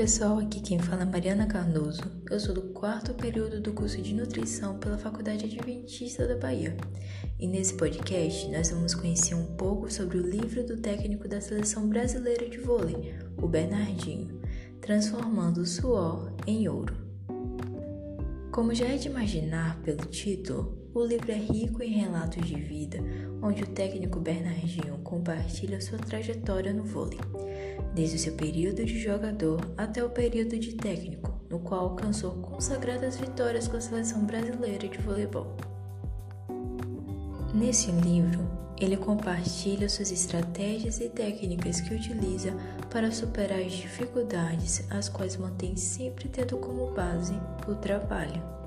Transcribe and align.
pessoal, 0.00 0.38
aqui 0.38 0.62
quem 0.62 0.78
fala 0.78 1.02
é 1.02 1.04
Mariana 1.04 1.46
Cardoso. 1.46 2.00
Eu 2.30 2.40
sou 2.40 2.54
do 2.54 2.62
quarto 2.72 3.12
período 3.12 3.60
do 3.60 3.74
curso 3.74 4.00
de 4.00 4.14
nutrição 4.14 4.78
pela 4.78 4.96
Faculdade 4.96 5.44
Adventista 5.44 6.26
da 6.26 6.36
Bahia. 6.36 6.74
E 7.38 7.46
nesse 7.46 7.74
podcast 7.74 8.48
nós 8.48 8.70
vamos 8.70 8.94
conhecer 8.94 9.34
um 9.34 9.44
pouco 9.56 9.92
sobre 9.92 10.16
o 10.16 10.26
livro 10.26 10.64
do 10.64 10.78
técnico 10.78 11.28
da 11.28 11.38
seleção 11.38 11.86
brasileira 11.86 12.48
de 12.48 12.56
vôlei, 12.56 13.14
o 13.36 13.46
Bernardinho, 13.46 14.40
transformando 14.80 15.58
o 15.58 15.66
suor 15.66 16.32
em 16.46 16.66
ouro. 16.66 16.96
Como 18.50 18.74
já 18.74 18.86
é 18.86 18.96
de 18.96 19.06
imaginar 19.06 19.82
pelo 19.82 20.06
título, 20.06 20.79
o 20.94 21.04
livro 21.04 21.30
é 21.30 21.36
rico 21.36 21.82
em 21.82 21.92
relatos 21.92 22.46
de 22.46 22.54
vida, 22.54 22.98
onde 23.42 23.62
o 23.62 23.66
técnico 23.66 24.20
Bernardinho 24.20 24.98
compartilha 24.98 25.80
sua 25.80 25.98
trajetória 25.98 26.72
no 26.72 26.84
vôlei 26.84 27.18
desde 27.94 28.16
o 28.16 28.18
seu 28.18 28.32
período 28.34 28.84
de 28.84 28.98
jogador 28.98 29.60
até 29.76 30.04
o 30.04 30.10
período 30.10 30.58
de 30.58 30.74
técnico, 30.74 31.40
no 31.48 31.58
qual 31.58 31.90
alcançou 31.90 32.32
consagradas 32.32 33.16
vitórias 33.16 33.66
com 33.66 33.76
a 33.76 33.80
seleção 33.80 34.24
brasileira 34.24 34.88
de 34.88 34.98
voleibol. 34.98 35.56
Nesse 37.52 37.90
livro, 37.90 38.48
ele 38.80 38.96
compartilha 38.96 39.88
suas 39.88 40.10
estratégias 40.10 41.00
e 41.00 41.08
técnicas 41.08 41.80
que 41.80 41.94
utiliza 41.94 42.54
para 42.90 43.10
superar 43.10 43.58
as 43.58 43.72
dificuldades, 43.72 44.84
as 44.90 45.08
quais 45.08 45.36
mantém 45.36 45.76
sempre 45.76 46.28
tendo 46.28 46.56
como 46.56 46.92
base 46.92 47.34
o 47.68 47.74
trabalho. 47.74 48.59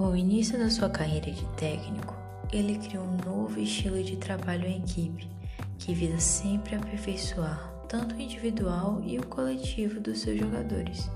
Com 0.00 0.12
o 0.12 0.16
início 0.16 0.58
da 0.58 0.70
sua 0.70 0.88
carreira 0.88 1.30
de 1.30 1.44
técnico, 1.58 2.16
ele 2.50 2.78
criou 2.78 3.04
um 3.04 3.18
novo 3.18 3.60
estilo 3.60 4.02
de 4.02 4.16
trabalho 4.16 4.64
em 4.66 4.78
equipe, 4.78 5.28
que 5.78 5.92
visa 5.92 6.18
sempre 6.18 6.74
aperfeiçoar 6.74 7.70
tanto 7.86 8.14
o 8.14 8.18
individual 8.18 9.02
e 9.04 9.18
o 9.18 9.26
coletivo 9.26 10.00
dos 10.00 10.20
seus 10.20 10.40
jogadores. 10.40 11.10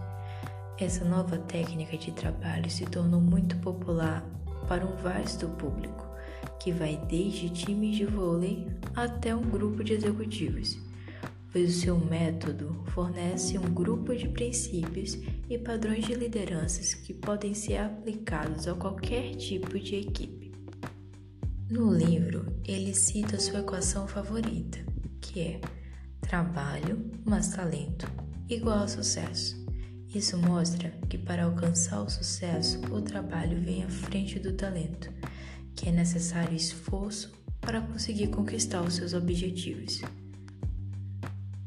Essa 0.78 1.02
nova 1.02 1.38
técnica 1.38 1.96
de 1.96 2.12
trabalho 2.12 2.68
se 2.68 2.84
tornou 2.84 3.22
muito 3.22 3.56
popular 3.56 4.22
para 4.68 4.84
um 4.84 4.94
vasto 4.96 5.48
público, 5.48 6.06
que 6.60 6.70
vai 6.70 7.00
desde 7.08 7.48
times 7.48 7.96
de 7.96 8.04
vôlei 8.04 8.68
até 8.94 9.34
um 9.34 9.48
grupo 9.48 9.82
de 9.82 9.94
executivos, 9.94 10.76
pois 11.54 11.76
o 11.76 11.80
seu 11.80 11.96
método 11.96 12.82
fornece 12.86 13.56
um 13.56 13.72
grupo 13.72 14.12
de 14.12 14.26
princípios 14.26 15.16
e 15.48 15.56
padrões 15.56 16.04
de 16.04 16.12
lideranças 16.12 16.94
que 16.94 17.14
podem 17.14 17.54
ser 17.54 17.76
aplicados 17.76 18.66
a 18.66 18.74
qualquer 18.74 19.36
tipo 19.36 19.78
de 19.78 19.94
equipe. 19.94 20.52
No 21.70 21.94
livro, 21.94 22.44
ele 22.66 22.92
cita 22.92 23.38
sua 23.38 23.60
equação 23.60 24.08
favorita, 24.08 24.84
que 25.20 25.40
é 25.40 25.60
trabalho 26.20 27.08
mais 27.24 27.46
talento 27.50 28.10
igual 28.48 28.82
a 28.82 28.88
sucesso. 28.88 29.64
Isso 30.12 30.36
mostra 30.36 30.90
que 31.08 31.16
para 31.16 31.44
alcançar 31.44 32.02
o 32.02 32.10
sucesso, 32.10 32.80
o 32.92 33.00
trabalho 33.00 33.60
vem 33.60 33.84
à 33.84 33.88
frente 33.88 34.40
do 34.40 34.54
talento, 34.54 35.08
que 35.76 35.88
é 35.88 35.92
necessário 35.92 36.56
esforço 36.56 37.32
para 37.60 37.80
conseguir 37.80 38.26
conquistar 38.26 38.82
os 38.82 38.94
seus 38.94 39.14
objetivos. 39.14 40.02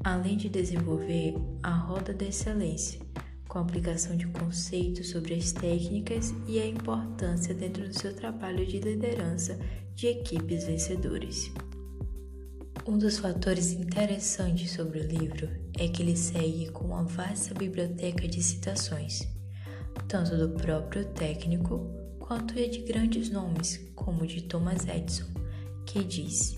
Além 0.08 0.38
de 0.38 0.47
desenvolver 0.47 1.36
a 1.61 1.69
roda 1.69 2.13
da 2.13 2.23
excelência, 2.23 2.97
com 3.45 3.59
aplicação 3.59 4.16
de 4.16 4.25
conceitos 4.27 5.09
sobre 5.09 5.33
as 5.33 5.52
técnicas 5.52 6.33
e 6.47 6.61
a 6.61 6.66
importância 6.66 7.53
dentro 7.53 7.86
do 7.86 7.94
seu 7.94 8.16
trabalho 8.16 8.66
de 8.66 8.80
liderança 8.80 9.59
de 9.95 10.08
equipes 10.08 10.63
vencedoras. 10.63 11.52
Um 12.88 12.97
dos 12.97 13.17
fatores 13.17 13.73
interessantes 13.73 14.72
sobre 14.72 15.02
o 15.02 15.08
livro 15.08 15.50
é 15.78 15.89
que 15.89 16.03
ele 16.03 16.16
segue 16.16 16.72
com 16.72 16.85
uma 16.85 17.03
vasta 17.03 17.53
biblioteca 17.53 18.30
de 18.30 18.41
citações, 18.41 19.28
tanto 20.07 20.38
do 20.38 20.51
próprio 20.51 21.03
técnico 21.03 21.85
quanto 22.17 22.53
de 22.53 22.79
grandes 22.79 23.29
nomes, 23.29 23.85
como 23.94 24.25
de 24.25 24.44
Thomas 24.44 24.88
Edison, 24.88 25.28
que 25.85 26.01
diz: 26.01 26.57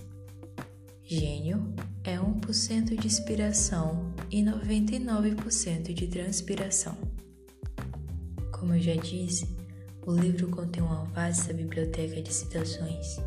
Gênio 1.04 1.74
é 2.04 2.18
1% 2.18 2.96
de 3.00 3.08
inspiração 3.08 4.14
e 4.32 4.42
99% 4.42 5.94
de 5.94 6.08
transpiração. 6.08 6.98
Como 8.52 8.74
eu 8.74 8.80
já 8.82 8.96
disse, 8.96 9.48
o 10.06 10.14
livro 10.14 10.48
contém 10.50 10.82
uma 10.82 11.04
vasta 11.06 11.54
biblioteca 11.54 12.22
de 12.22 12.34
citações, 12.34 13.18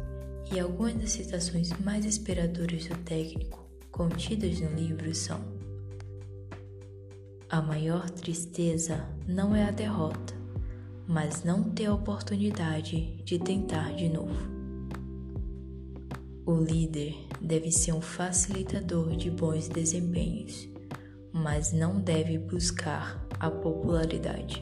e 0.52 0.58
algumas 0.58 0.94
das 0.94 1.10
citações 1.12 1.70
mais 1.80 2.04
inspiradoras 2.04 2.86
do 2.86 2.96
técnico 2.98 3.62
contidas 3.90 4.58
no 4.60 4.74
livro 4.74 5.14
são: 5.14 5.40
A 7.48 7.62
maior 7.62 8.08
tristeza 8.10 9.06
não 9.26 9.54
é 9.54 9.64
a 9.64 9.70
derrota, 9.70 10.34
mas 11.06 11.44
não 11.44 11.62
ter 11.62 11.86
a 11.86 11.94
oportunidade 11.94 13.16
de 13.24 13.38
tentar 13.38 13.94
de 13.94 14.08
novo. 14.08 14.61
O 16.44 16.56
líder 16.56 17.14
deve 17.40 17.70
ser 17.70 17.92
um 17.92 18.00
facilitador 18.00 19.14
de 19.14 19.30
bons 19.30 19.68
desempenhos, 19.68 20.68
mas 21.32 21.72
não 21.72 22.00
deve 22.00 22.36
buscar 22.36 23.24
a 23.38 23.48
popularidade. 23.48 24.60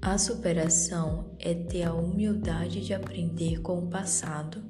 A 0.00 0.16
superação 0.16 1.34
é 1.40 1.52
ter 1.52 1.82
a 1.82 1.94
humildade 1.94 2.84
de 2.84 2.94
aprender 2.94 3.60
com 3.60 3.78
o 3.80 3.88
passado, 3.88 4.62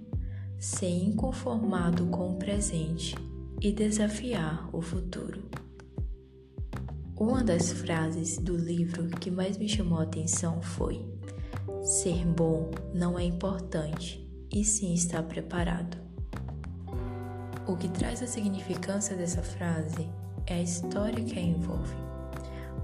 ser 0.58 0.88
inconformado 0.88 2.06
com 2.06 2.30
o 2.30 2.36
presente 2.36 3.14
e 3.60 3.70
desafiar 3.70 4.74
o 4.74 4.80
futuro. 4.80 5.42
Uma 7.20 7.44
das 7.44 7.70
frases 7.70 8.38
do 8.38 8.56
livro 8.56 9.08
que 9.08 9.30
mais 9.30 9.58
me 9.58 9.68
chamou 9.68 9.98
a 9.98 10.04
atenção 10.04 10.62
foi: 10.62 11.04
Ser 11.82 12.26
bom 12.26 12.70
não 12.94 13.18
é 13.18 13.24
importante, 13.24 14.23
e 14.54 14.64
sim 14.64 14.94
estar 14.94 15.22
preparado. 15.24 15.98
O 17.66 17.76
que 17.76 17.88
traz 17.88 18.22
a 18.22 18.26
significância 18.26 19.16
dessa 19.16 19.42
frase 19.42 20.08
é 20.46 20.54
a 20.54 20.62
história 20.62 21.24
que 21.24 21.36
a 21.36 21.42
envolve. 21.42 21.96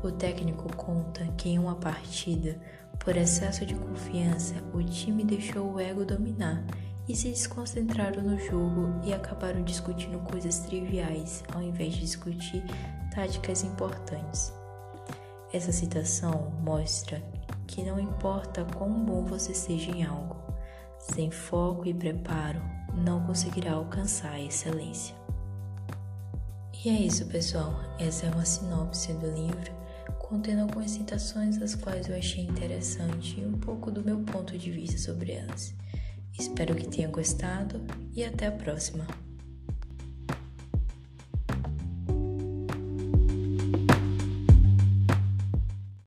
O 0.03 0.10
técnico 0.10 0.75
conta 0.75 1.25
que 1.36 1.50
em 1.50 1.59
uma 1.59 1.76
partida, 1.76 2.60
por 2.98 3.16
excesso 3.16 3.64
de 3.64 3.75
confiança, 3.75 4.54
o 4.75 4.82
time 4.82 5.22
deixou 5.22 5.75
o 5.75 5.78
ego 5.78 6.04
dominar 6.04 6.64
e 7.06 7.14
se 7.14 7.28
desconcentraram 7.28 8.22
no 8.22 8.38
jogo 8.38 9.00
e 9.04 9.12
acabaram 9.12 9.62
discutindo 9.62 10.19
coisas 10.20 10.60
triviais 10.60 11.44
ao 11.54 11.62
invés 11.62 11.92
de 11.92 12.00
discutir 12.00 12.64
táticas 13.14 13.62
importantes. 13.62 14.53
Essa 15.53 15.70
citação 15.70 16.53
mostra 16.64 17.22
que 17.66 17.84
não 17.84 18.00
importa 18.00 18.64
quão 18.76 19.04
bom 19.04 19.25
você 19.25 19.54
seja 19.54 19.91
em 19.91 20.04
algo, 20.04 20.49
sem 21.00 21.30
foco 21.30 21.88
e 21.88 21.94
preparo, 21.94 22.60
não 22.94 23.24
conseguirá 23.26 23.72
alcançar 23.72 24.32
a 24.32 24.40
excelência. 24.40 25.16
E 26.84 26.88
é 26.88 26.92
isso, 26.92 27.26
pessoal. 27.26 27.74
Essa 27.98 28.26
é 28.26 28.30
uma 28.30 28.44
sinopse 28.44 29.12
do 29.14 29.30
livro, 29.30 29.72
contendo 30.18 30.62
algumas 30.62 30.90
citações 30.92 31.60
as 31.60 31.74
quais 31.74 32.08
eu 32.08 32.16
achei 32.16 32.44
interessante 32.44 33.40
e 33.40 33.44
um 33.44 33.58
pouco 33.58 33.90
do 33.90 34.04
meu 34.04 34.20
ponto 34.20 34.56
de 34.56 34.70
vista 34.70 34.96
sobre 34.98 35.32
elas. 35.32 35.74
Espero 36.38 36.74
que 36.74 36.88
tenha 36.88 37.08
gostado 37.08 37.84
e 38.14 38.24
até 38.24 38.46
a 38.46 38.52
próxima. 38.52 39.06